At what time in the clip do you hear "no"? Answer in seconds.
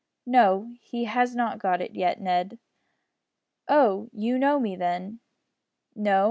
0.25-0.73, 5.95-6.19